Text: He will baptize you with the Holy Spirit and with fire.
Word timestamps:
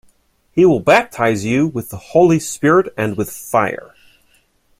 He 0.51 0.65
will 0.65 0.79
baptize 0.79 1.45
you 1.45 1.67
with 1.67 1.91
the 1.91 1.97
Holy 1.97 2.39
Spirit 2.39 2.91
and 2.97 3.15
with 3.15 3.29
fire. 3.29 3.93